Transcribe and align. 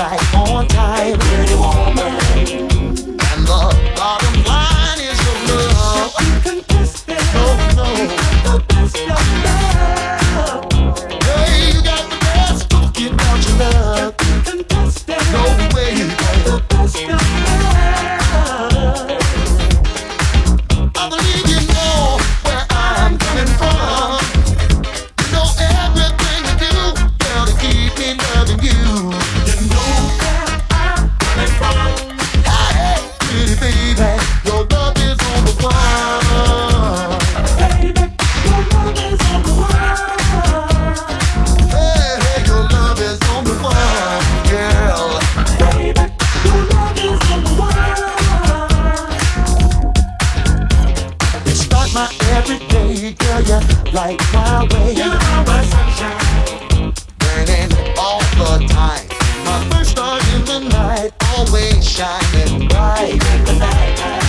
right 0.00 0.34
on 0.34 0.66
time. 0.68 1.18
Pretty 1.18 1.54
woman. 1.54 1.89
day, 52.68 53.12
girl, 53.12 53.42
you 53.42 53.60
light 53.92 54.20
my 54.32 54.66
way. 54.72 54.92
You're 54.94 55.18
my 55.46 55.64
sunshine, 55.64 56.92
burning 57.18 57.70
all 57.98 58.20
the 58.36 58.66
time. 58.68 59.06
My 59.44 59.68
first 59.70 59.90
star 59.90 60.18
in 60.34 60.44
the 60.44 60.60
night, 60.68 61.12
always 61.36 61.88
shining 61.88 62.68
bright. 62.68 64.19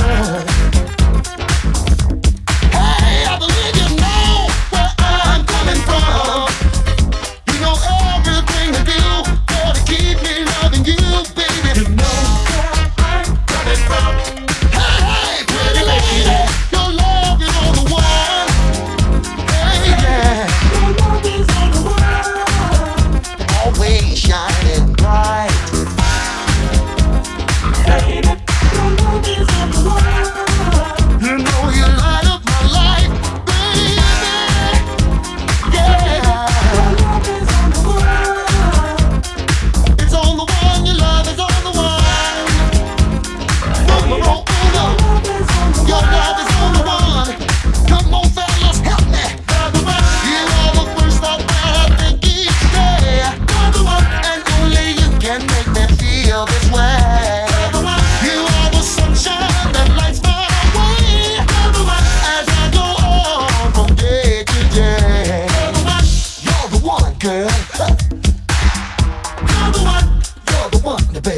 more. 0.00 0.37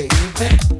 baby. 0.08 0.79